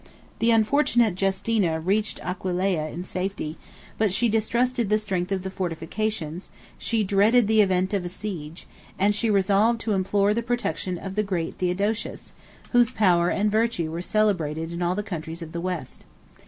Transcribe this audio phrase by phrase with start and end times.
[0.01, 3.55] 74 The unfortunate Justina reached Aquileia in safety;
[3.99, 8.65] but she distrusted the strength of the fortifications: she dreaded the event of a siege;
[8.97, 12.33] and she resolved to implore the protection of the great Theodosius,
[12.71, 16.05] whose power and virtue were celebrated in all the countries of the West.